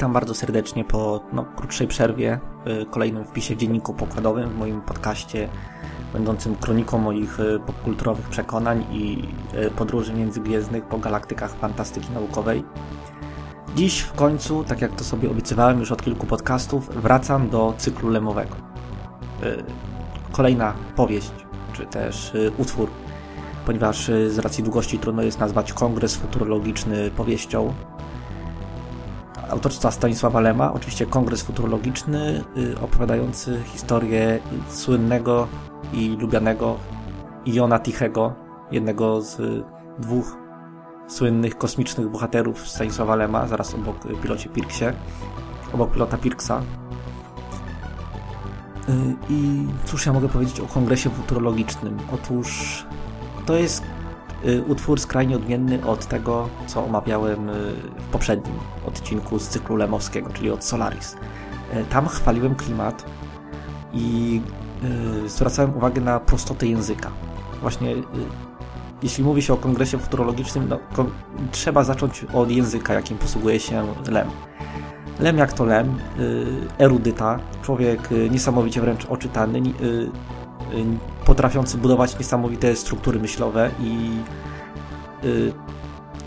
[0.00, 2.40] Witam bardzo serdecznie po no, krótszej przerwie,
[2.82, 5.48] y, kolejnym wpisie w dzienniku pokładowym w moim podcaście
[6.12, 12.64] będącym kroniką moich y, popkulturowych przekonań i y, podróży międzygwiezdnych po galaktykach fantastyki naukowej.
[13.76, 18.08] Dziś w końcu, tak jak to sobie obiecywałem już od kilku podcastów, wracam do cyklu
[18.08, 18.56] lemowego.
[20.32, 21.32] Kolejna powieść,
[21.72, 22.90] czy też utwór,
[23.66, 27.74] ponieważ z racji długości trudno jest nazwać kongres futurologiczny powieścią,
[29.50, 35.48] autorstwa Stanisława Lema, oczywiście kongres futurologiczny y, opowiadający historię słynnego
[35.92, 36.76] i lubianego
[37.46, 38.34] Iona Tichego,
[38.72, 39.64] jednego z
[39.98, 40.36] dwóch
[41.08, 44.84] słynnych kosmicznych bohaterów Stanisława Lema, zaraz obok pilocie Pirksie,
[45.72, 46.62] obok pilota Pirksa.
[48.88, 48.92] Y,
[49.30, 51.98] I cóż ja mogę powiedzieć o kongresie futurologicznym?
[52.14, 52.84] Otóż
[53.46, 53.82] to jest
[54.66, 57.52] utwór skrajnie odmienny od tego, co omawiałem y,
[57.98, 58.54] w poprzednim
[58.86, 61.16] odcinku z cyklu lemowskiego, czyli od Solaris.
[61.74, 63.04] Y, tam chwaliłem klimat
[63.92, 64.40] i
[65.26, 67.10] zwracałem uwagę na prostotę języka.
[67.60, 67.94] Właśnie
[69.02, 70.78] jeśli mówi się o kongresie futurologicznym, no,
[71.52, 74.28] trzeba zacząć od języka, jakim posługuje się Lem.
[75.18, 75.98] Lem jak to Lem,
[76.78, 79.62] erudyta, człowiek niesamowicie wręcz oczytany,
[80.74, 80.84] Y,
[81.30, 84.20] potrafiący budować niesamowite struktury myślowe i
[85.24, 85.52] y,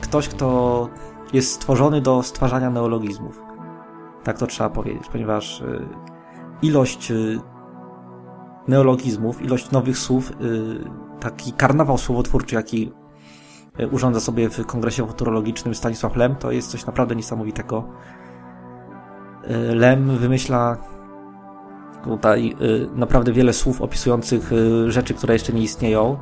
[0.02, 0.90] ktoś, kto
[1.34, 3.42] jest stworzony do stwarzania neologizmów.
[4.24, 5.86] Tak to trzeba powiedzieć, ponieważ y,
[6.62, 7.14] ilość
[8.68, 10.32] neologizmów, ilość nowych słów,
[11.20, 12.92] taki karnawał słowotwórczy, jaki
[13.92, 17.90] urządza sobie w Kongresie Futurologicznym Stanisław Lem, to jest coś naprawdę niesamowitego.
[19.74, 20.78] Lem wymyśla
[22.04, 26.18] tutaj y, naprawdę wiele słów opisujących y, rzeczy, które jeszcze nie istnieją,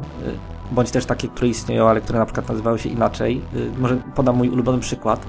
[0.71, 3.41] y, bądź też takie, które istnieją, ale które na przykład nazywają się inaczej.
[3.77, 5.25] Może podam mój ulubiony przykład.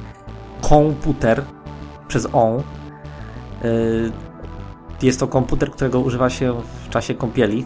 [0.60, 1.44] Komputer
[2.08, 2.62] przez on.
[5.02, 7.64] Jest to komputer, którego używa się w czasie kąpieli.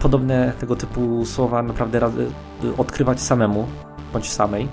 [0.00, 2.00] Podobne tego typu słowa naprawdę
[2.78, 3.66] odkrywać samemu,
[4.12, 4.68] bądź samej,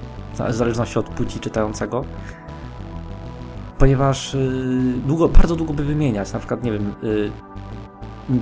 [0.50, 2.06] w zależności od płci czytającego
[3.82, 6.34] ponieważ y, długo, bardzo długo by wymieniać.
[6.34, 7.32] Na przykład, nie wiem, y,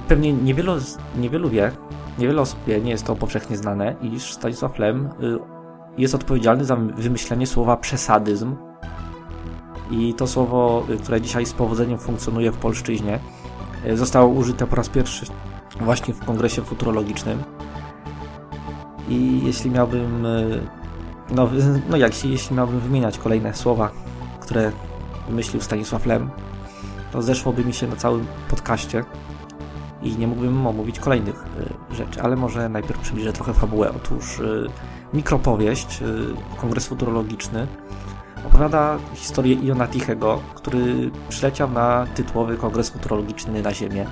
[0.07, 0.73] pewnie niewielu,
[1.17, 1.71] niewielu wie,
[2.17, 5.39] niewiele osób wie, nie jest to powszechnie znane, iż Stanisław Lem y,
[5.97, 8.55] jest odpowiedzialny za wymyślenie słowa przesadyzm.
[9.91, 13.19] I to słowo, które dzisiaj z powodzeniem funkcjonuje w polszczyźnie,
[13.93, 15.25] zostało użyte po raz pierwszy
[15.81, 17.43] właśnie w kongresie futurologicznym.
[19.09, 20.27] I jeśli miałbym,
[21.35, 21.49] no,
[21.89, 23.91] no jak jeśli miałbym wymieniać kolejne słowa,
[24.39, 24.71] które
[25.29, 26.29] wymyślił Stanisław Lem,
[27.11, 29.03] to zeszłoby mi się na całym podcaście
[30.01, 31.45] i nie mógłbym omówić kolejnych
[31.91, 33.91] y, rzeczy, ale może najpierw przybliżę trochę fabułę.
[33.95, 34.67] Otóż y,
[35.13, 37.67] mikropowieść, y, kongres futurologiczny,
[38.47, 44.05] opowiada historię Iona Tichego, który przyleciał na tytułowy kongres futurologiczny na Ziemię.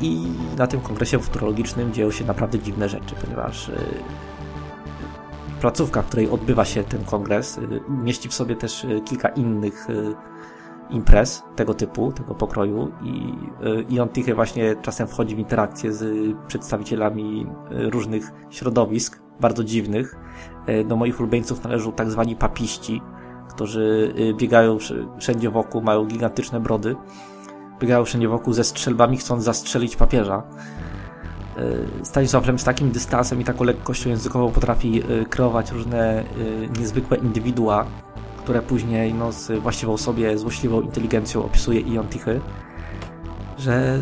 [0.00, 0.26] I
[0.58, 3.70] na tym kongresie futurologicznym dzieją się naprawdę dziwne rzeczy, ponieważ
[5.62, 9.90] placówka, w której odbywa się ten kongres, y, mieści w sobie też y, kilka innych
[9.90, 10.14] y,
[10.90, 13.34] imprez tego typu, tego pokroju i
[13.94, 20.16] Ion Tichy właśnie czasem wchodzi w interakcję z przedstawicielami różnych środowisk, bardzo dziwnych.
[20.84, 23.02] Do moich ulubieńców należą tak zwani papiści,
[23.48, 24.78] którzy biegają
[25.18, 26.96] wszędzie wokół, mają gigantyczne brody,
[27.80, 30.42] biegają wszędzie wokół ze strzelbami, chcąc zastrzelić papieża.
[31.56, 36.24] E, Stanisław Lem z takim dystansem i taką lekkością językową potrafi e, kreować różne e,
[36.80, 37.86] niezwykłe indywidua,
[38.38, 42.40] które później no, z właściwą sobie złośliwą inteligencją opisuje Ion Tichy,
[43.58, 44.00] że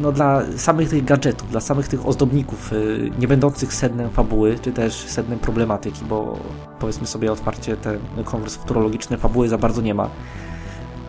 [0.00, 2.70] no, dla samych tych gadżetów, dla samych tych ozdobników,
[3.18, 6.38] nie będących sednem fabuły, czy też sednem problematyki, bo
[6.78, 10.10] powiedzmy sobie otwarcie, ten kongres futurologiczny fabuły za bardzo nie ma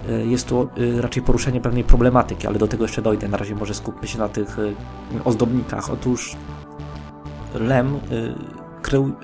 [0.07, 0.67] jest to
[0.97, 3.27] e, raczej poruszenie pewnej problematyki, ale do tego jeszcze dojdę.
[3.27, 5.89] Na razie może skupmy się na tych e, ozdobnikach.
[5.89, 6.35] Otóż
[7.53, 7.99] Lem
[8.81, 9.15] krył...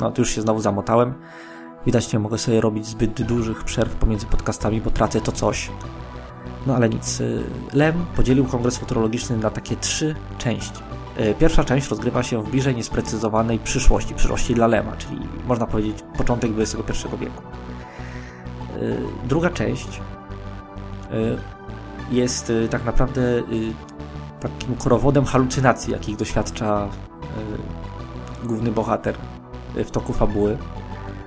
[0.00, 1.14] No, to już się znowu zamotałem.
[1.86, 5.70] Widać, nie mogę sobie robić zbyt dużych przerw pomiędzy podcastami, bo tracę to coś.
[6.66, 7.22] No ale nic.
[7.72, 10.80] Lem podzielił kongres futurologiczny na takie trzy części.
[11.38, 16.50] Pierwsza część rozgrywa się w bliżej niesprecyzowanej przyszłości, przyszłości dla Lema, czyli można powiedzieć początek
[16.58, 17.42] XXI wieku.
[18.80, 18.96] Y,
[19.28, 20.00] druga część
[21.12, 21.38] y,
[22.10, 23.42] jest y, tak naprawdę
[24.40, 26.88] takim korowodem halucynacji, jakich doświadcza
[28.44, 29.16] główny bohater
[29.74, 30.58] w toku fabuły.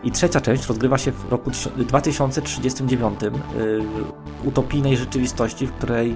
[0.04, 3.20] I trzecia część rozgrywa się w roku 2039
[4.42, 6.16] w utopijnej rzeczywistości, w której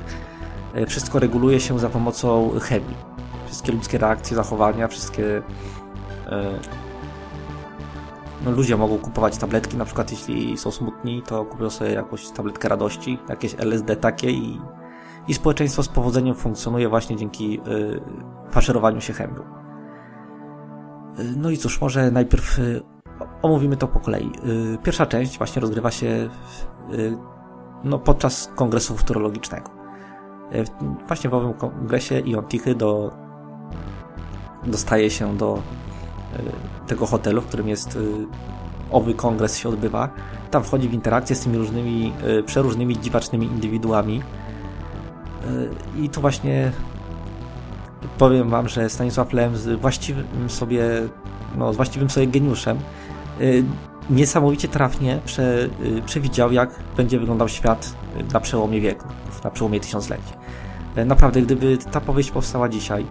[0.87, 2.95] wszystko reguluje się za pomocą chemii.
[3.45, 5.41] Wszystkie ludzkie reakcje, zachowania, wszystkie
[8.45, 12.69] no, ludzie mogą kupować tabletki, na przykład jeśli są smutni, to kupują sobie jakąś tabletkę
[12.69, 14.61] radości, jakieś LSD takie i,
[15.27, 19.35] i społeczeństwo z powodzeniem funkcjonuje właśnie dzięki y, faszerowaniu się chemią.
[21.19, 22.81] Y, no i cóż, może najpierw y,
[23.41, 24.31] omówimy to po kolei.
[24.73, 26.29] Y, pierwsza część właśnie rozgrywa się
[26.93, 27.17] y,
[27.83, 29.71] no, podczas kongresu futurologicznego.
[30.53, 30.63] Y,
[31.07, 33.11] właśnie w owym kongresie Ion Tichy do,
[34.63, 35.61] dostaje się do
[36.87, 37.99] tego hotelu, w którym jest
[38.91, 40.09] owy kongres się odbywa.
[40.51, 42.13] Tam wchodzi w interakcję z tymi różnymi,
[42.45, 44.23] przeróżnymi dziwacznymi indywiduami.
[45.97, 46.71] I tu właśnie
[48.17, 50.83] powiem wam, że Stanisław Lem z właściwym sobie,
[51.57, 52.77] no, z właściwym sobie geniuszem
[54.09, 55.69] niesamowicie trafnie prze,
[56.05, 57.93] przewidział, jak będzie wyglądał świat
[58.33, 59.07] na przełomie wieku,
[59.43, 60.33] na przełomie tysiącleci.
[61.05, 63.05] Naprawdę, gdyby ta powieść powstała dzisiaj,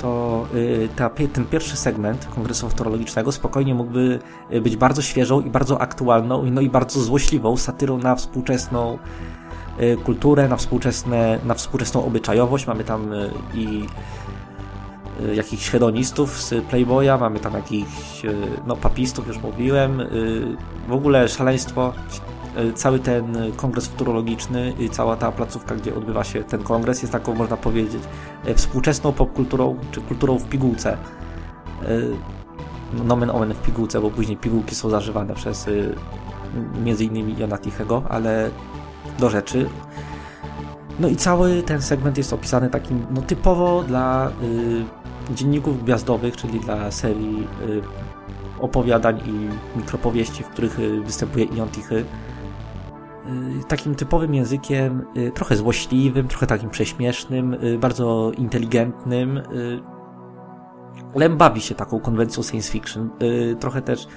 [0.00, 4.18] to y, ta, ten pierwszy segment Kongresu Futurologicznego spokojnie mógłby
[4.52, 8.98] y, być bardzo świeżą i bardzo aktualną, no i bardzo złośliwą satyrą na współczesną
[9.80, 12.66] y, kulturę, na, współczesne, na współczesną obyczajowość.
[12.66, 13.10] Mamy tam
[13.54, 13.86] i
[15.34, 18.22] jakichś hedonistów z Playboya, mamy tam jakichś
[18.66, 20.02] no, papistów, już mówiłem.
[20.88, 21.92] W ogóle szaleństwo
[22.74, 27.34] cały ten kongres futurologiczny i cała ta placówka, gdzie odbywa się ten kongres, jest taką,
[27.34, 28.02] można powiedzieć,
[28.44, 30.92] e, współczesną popkulturą, czy kulturą w pigułce.
[30.92, 30.96] E,
[32.92, 35.66] no, nomen omen w pigułce, bo później pigułki są zażywane przez
[36.84, 38.50] między innymi Jona Tichego, ale
[39.18, 39.68] do rzeczy.
[41.00, 46.60] No i cały ten segment jest opisany takim no, typowo dla y, dzienników gwiazdowych, czyli
[46.60, 47.82] dla serii y,
[48.60, 52.04] opowiadań i mikropowieści, w których y, występuje Ion Tichy.
[53.28, 59.42] Y, takim typowym językiem, y, trochę złośliwym, trochę takim prześmiesznym, y, bardzo inteligentnym.
[61.14, 63.10] Lem bawi się taką konwencją science fiction.
[63.60, 64.08] Trochę też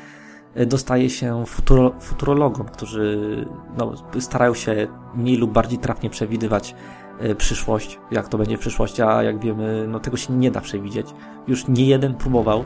[0.68, 3.46] dostaje się futuro, futurologom, którzy
[3.78, 6.76] no, starają się mniej lub bardziej trafnie przewidywać
[7.38, 11.08] przyszłość, jak to będzie w przyszłości, a jak wiemy, no tego się nie da przewidzieć.
[11.48, 12.66] Już nie jeden próbował,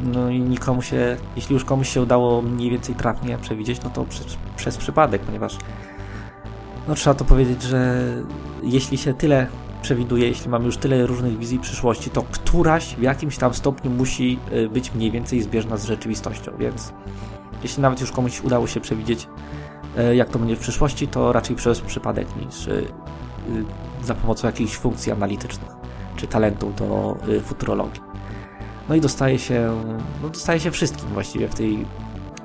[0.00, 4.04] no i nikomu się, jeśli już komuś się udało mniej więcej trafnie przewidzieć, no to
[4.04, 4.26] przez,
[4.56, 5.56] przez przypadek, ponieważ
[6.88, 8.04] no trzeba to powiedzieć, że
[8.62, 9.46] jeśli się tyle
[9.82, 14.38] przewiduje, jeśli mamy już tyle różnych wizji przyszłości, to któraś w jakimś tam stopniu musi
[14.52, 16.92] y, być mniej więcej zbieżna z rzeczywistością, więc
[17.62, 19.28] jeśli nawet już komuś udało się przewidzieć,
[19.98, 22.86] y, jak to będzie w przyszłości, to raczej przez przypadek niż y,
[24.02, 25.70] za pomocą jakichś funkcji analitycznych
[26.16, 28.13] czy talentów do futurologii.
[28.88, 29.82] No i dostaje się,
[30.22, 31.86] no dostaje się wszystkim właściwie w tej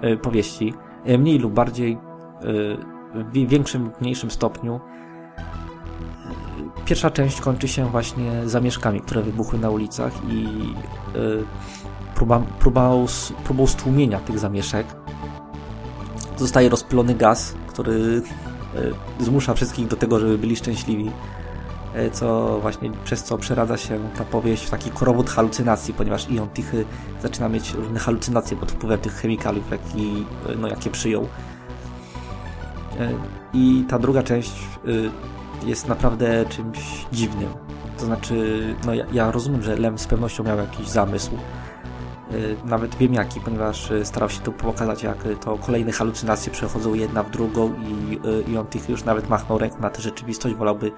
[0.03, 0.73] y, powieści.
[1.09, 2.77] Y, mniej lub bardziej, y,
[3.13, 4.79] w większym lub mniejszym stopniu.
[6.85, 10.47] Pierwsza część kończy się właśnie zamieszkami, które wybuchły na ulicach i
[12.15, 13.05] próba, próbą,
[13.43, 14.87] próbą stłumienia tych zamieszek.
[16.37, 18.21] Zostaje rozpylony gaz, który
[19.19, 21.11] zmusza wszystkich do tego, żeby byli szczęśliwi.
[21.93, 26.49] E, co właśnie przez co przeradza się ta powieść w taki korowód halucynacji, ponieważ Ion
[26.49, 26.85] Tichy
[27.21, 30.25] zaczyna mieć różne halucynacje pod wpływem tych chemikaliów, jaki,
[30.57, 31.27] no, jakie przyjął.
[32.99, 33.09] E,
[33.53, 37.49] I ta druga część e, jest naprawdę czymś dziwnym.
[37.97, 41.31] To znaczy, no ja, ja rozumiem, że Lem z pewnością miał jakiś zamysł,
[42.65, 47.31] nawet wiem jaki, ponieważ starał się tu pokazać, jak to kolejne halucynacje przechodzą jedna w
[47.31, 48.19] drugą i,
[48.51, 50.91] i on tych już nawet machnął ręką na tę rzeczywistość, wolałby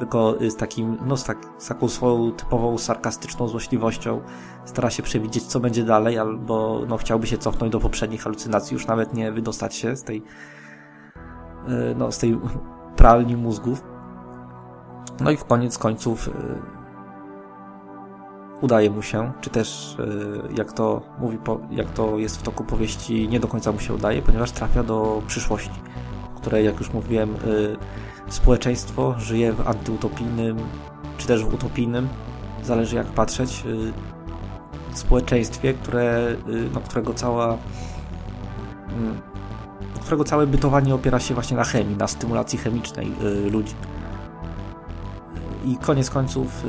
[0.00, 4.20] tylko z takim, no z, tak, z taką swoją typową sarkastyczną złośliwością
[4.64, 8.86] stara się przewidzieć, co będzie dalej, albo no, chciałby się cofnąć do poprzednich halucynacji, już
[8.86, 10.22] nawet nie wydostać się z tej,
[11.68, 12.38] e, no, z tej
[12.96, 13.84] pralni mózgów.
[15.20, 16.32] No i w koniec końców e,
[18.60, 21.38] udaje mu się, czy też e, jak to mówi,
[21.70, 25.22] jak to jest w toku powieści, nie do końca mu się udaje, ponieważ trafia do
[25.26, 25.80] przyszłości,
[26.40, 27.36] której, jak już mówiłem,
[28.28, 30.56] społeczeństwo żyje w antyutopijnym,
[31.18, 32.08] czy też w utopijnym,
[32.62, 37.58] zależy jak patrzeć, y, społeczeństwie, które, y, no, którego cała
[38.88, 39.20] mm,
[40.00, 43.74] którego całe bytowanie opiera się właśnie na chemii, na stymulacji chemicznej y, ludzi.
[45.64, 46.64] I koniec końców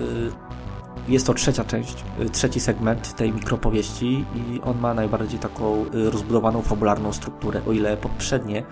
[1.07, 7.13] jest to trzecia część, trzeci segment tej mikropowieści i on ma najbardziej taką rozbudowaną fabularną
[7.13, 8.63] strukturę, o ile poprzednie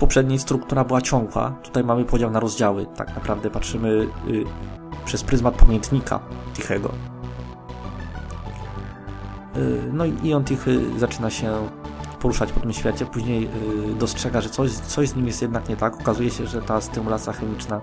[0.00, 1.50] poprzedniej struktura była ciągła.
[1.62, 2.86] Tutaj mamy podział na rozdziały.
[2.96, 4.08] Tak naprawdę patrzymy y,
[5.04, 6.20] przez pryzmat pamiętnika
[6.54, 6.90] Tichego.
[9.56, 11.68] Y, no i on Tichy zaczyna się
[12.20, 13.48] poruszać po tym świecie, później
[13.90, 16.00] y, dostrzega, że coś, coś z nim jest jednak nie tak.
[16.00, 17.80] Okazuje się, że ta stymulacja chemiczna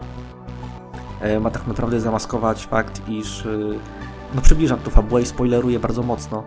[1.26, 3.48] y, ma tak naprawdę zamaskować fakt, iż
[4.36, 6.44] no przybliżam tu fabułę i spoileruję bardzo mocno,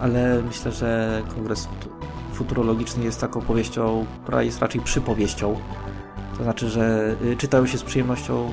[0.00, 1.68] ale myślę, że kongres
[2.34, 5.56] futurologiczny jest taką powieścią, która jest raczej przypowieścią.
[6.38, 8.50] To znaczy, że y, czytają się z przyjemnością.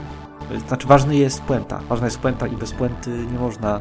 [0.51, 1.79] Y, znaczy, ważny jest puenta.
[1.89, 3.79] Ważna jest puenta i bez puenty nie można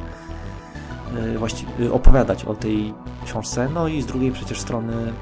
[1.35, 3.69] y, właściwie opowiadać o tej książce.
[3.75, 5.13] No i z drugiej przecież strony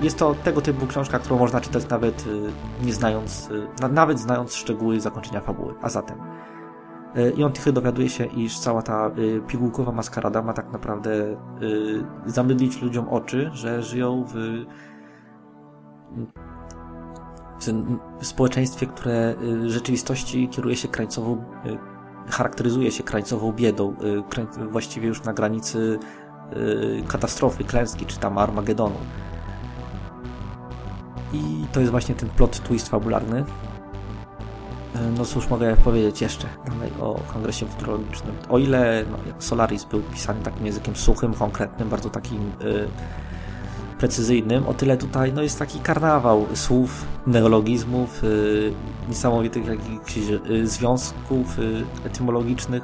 [0.00, 2.24] jest to tego typu książka, którą można czytać nawet
[2.82, 3.48] nie znając,
[3.90, 5.74] nawet znając szczegóły zakończenia fabuły.
[5.82, 6.18] A zatem
[7.36, 9.10] i on tylko dowiaduje się, iż cała ta
[9.48, 11.36] pigułkowa maskarada ma tak naprawdę
[12.26, 14.64] zamydlić ludziom oczy, że żyją w
[18.20, 21.44] w społeczeństwie, które y, w rzeczywistości kieruje się krańcową,
[22.30, 23.94] charakteryzuje się krańcową biedą,
[24.70, 25.98] właściwie już na granicy
[27.08, 28.96] katastrofy, klęski, czy tam Armagedonu.
[31.32, 33.44] I to jest właśnie ten plot twist fabularny.
[35.18, 38.34] No cóż mogę powiedzieć jeszcze dalej o Kongresie Futurologicznym.
[38.48, 42.52] O ile no, Solaris był pisany takim językiem suchym, konkretnym, bardzo takim
[44.02, 48.72] precyzyjnym, o tyle tutaj no, jest taki karnawał słów, neologizmów, yy,
[49.08, 50.14] niesamowitych jakichś
[50.64, 51.58] związków
[52.04, 52.82] etymologicznych.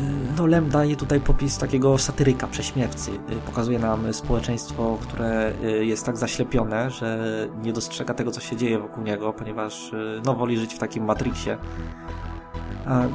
[0.00, 3.10] Yy, no, Lem daje tutaj popis takiego satyryka, prześmiewcy.
[3.10, 7.18] Yy, pokazuje nam społeczeństwo, które yy, jest tak zaślepione, że
[7.62, 9.92] nie dostrzega tego, co się dzieje wokół niego, ponieważ
[10.24, 11.58] no, woli żyć w takim Matrixie.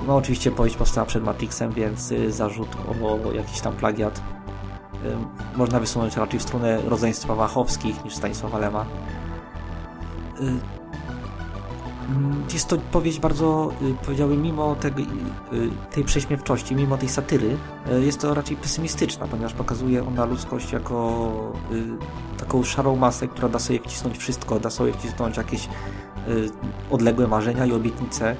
[0.07, 2.67] No oczywiście powieść powstała przed Matrixem, więc zarzut
[3.03, 4.21] o jakiś tam plagiat
[5.55, 8.85] można wysunąć raczej w stronę rodzeństwa Wachowskich niż Stanisława Lema.
[12.53, 15.05] Jest to powieść bardzo, y, powiedziałbym, mimo tego, y,
[15.91, 17.57] tej prześmiewczości, mimo tej satyry,
[17.91, 21.53] y, jest to raczej pesymistyczna, ponieważ pokazuje ona ludzkość jako
[22.37, 25.69] taką szarą masę, która da sobie wcisnąć wszystko, da sobie wcisnąć jakieś
[26.91, 28.35] odległe marzenia i obietnice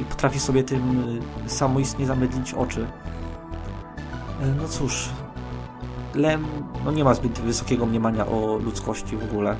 [0.00, 1.04] i potrafi sobie tym
[1.46, 2.86] samoistnie zamydlić oczy.
[4.60, 5.08] No cóż,
[6.14, 6.46] Lem
[6.84, 9.56] no nie ma zbyt wysokiego mniemania o ludzkości w ogóle.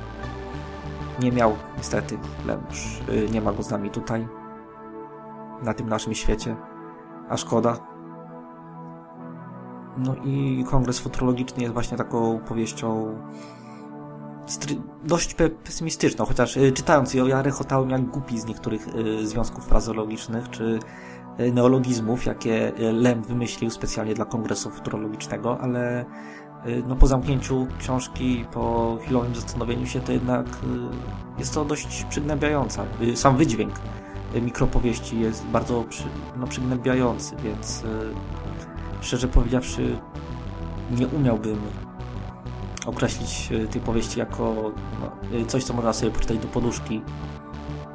[1.19, 2.17] Nie miał niestety.
[2.69, 4.27] Już y, nie ma go z nami tutaj.
[5.63, 6.55] Na tym naszym świecie.
[7.29, 7.77] A szkoda.
[9.97, 13.15] No i Kongres Futurologiczny jest właśnie taką powieścią
[15.03, 20.49] dość pesymistyczną, chociaż y, czytając ją ja rechotałem jak głupi z niektórych y, związków frazologicznych,
[20.49, 20.79] czy
[21.53, 26.05] neologizmów, jakie Lem wymyślił specjalnie dla Kongresu Futurologicznego, ale
[26.87, 32.85] no po zamknięciu książki, po chwilowym zastanowieniu się, to jednak y, jest to dość przygnębiająca.
[33.01, 33.73] Y, sam wydźwięk
[34.41, 36.03] mikropowieści jest bardzo przy,
[36.37, 37.83] no, przygnębiający, więc
[39.01, 39.97] szczerze powiedziawszy
[40.91, 41.57] nie umiałbym
[42.85, 47.01] określić tej powieści jako no, coś, co można sobie poczytać do poduszki.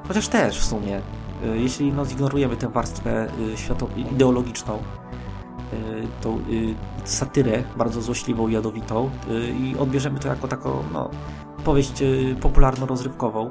[0.08, 1.00] Chociaż też w sumie,
[1.54, 3.28] jeśli no, zignorujemy tę warstwę
[4.12, 5.19] ideologiczną, Y,
[6.20, 6.74] tą y,
[7.04, 11.10] satyrę bardzo złośliwą, jadowitą y, i odbierzemy to jako taką no,
[11.64, 12.02] powieść
[12.40, 13.50] popularno-rozrywkową,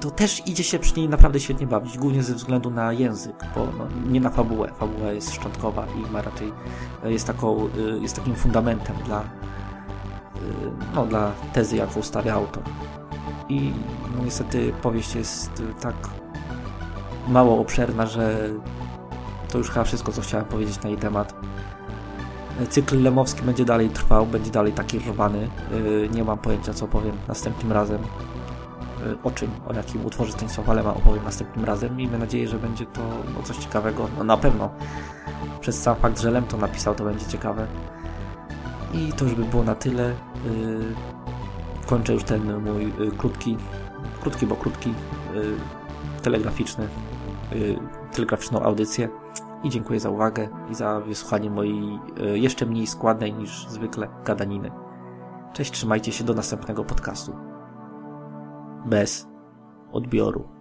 [0.00, 3.68] to też idzie się przy niej naprawdę świetnie bawić, głównie ze względu na język, bo
[3.78, 4.72] no, nie na fabułę.
[4.78, 6.52] Fabuła jest szczątkowa i ma raczej
[7.04, 7.68] jest, taką,
[8.00, 9.24] jest takim fundamentem dla,
[10.94, 12.62] no, dla tezy, jaką stawia autor.
[13.48, 13.72] I
[14.16, 15.94] no, niestety powieść jest tak
[17.28, 18.50] mało obszerna, że
[19.48, 21.34] to już chyba wszystko, co chciałem powiedzieć na jej temat.
[22.70, 25.48] Cykl lemowski będzie dalej trwał, będzie dalej taki rwany.
[25.72, 28.02] Y, nie mam pojęcia, co powiem następnym razem.
[28.02, 31.96] Y, o czym, o jakim utworze Stanisława Lema opowiem następnym razem.
[31.96, 33.00] Miejmy nadzieję, że będzie to
[33.36, 34.08] no, coś ciekawego.
[34.18, 34.70] No na pewno.
[35.60, 37.66] Przez sam fakt, że Lem to napisał, to będzie ciekawe.
[38.94, 40.10] I to już by było na tyle.
[40.10, 40.14] Y,
[41.86, 43.56] kończę już ten mój krótki,
[44.20, 44.94] krótki, bo krótki,
[46.22, 46.88] telegraficzny,
[48.12, 49.08] telegraficzną audycję
[49.62, 54.70] i dziękuję za uwagę i za wysłuchanie mojej e, jeszcze mniej składnej niż zwykle gadaniny.
[55.52, 57.36] Cześć, trzymajcie się do następnego podcastu.
[58.86, 59.28] Bez
[59.92, 60.57] odbioru.